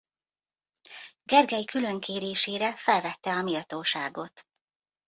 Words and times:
Gergely 1.23 1.63
külön 1.65 1.99
kérésére 1.99 2.73
felvette 2.75 3.31
a 3.31 3.41
méltóságot. 3.41 4.45